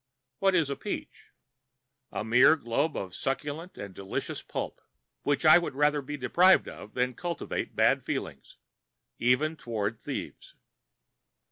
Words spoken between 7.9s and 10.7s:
feelings, even toward thieves.